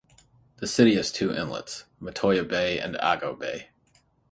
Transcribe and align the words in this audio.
The 0.57 0.65
city 0.65 0.95
has 0.95 1.11
two 1.11 1.31
inlets: 1.31 1.83
Matoya 2.01 2.43
Bay 2.47 2.79
and 2.79 2.95
Ago 2.95 3.35
Bay. 3.35 3.69